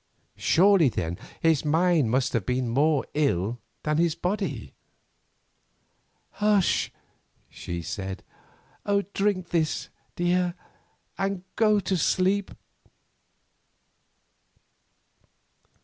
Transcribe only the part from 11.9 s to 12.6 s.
sleep."